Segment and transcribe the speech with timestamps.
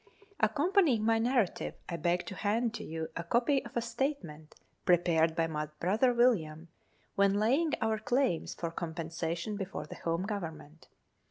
[0.39, 4.63] Accompanying my narrative, I beg to hand to you a copy of a statement l
[4.83, 6.69] prepared by my brother William,
[7.13, 10.87] when laying our claims for compensation before the Home Government.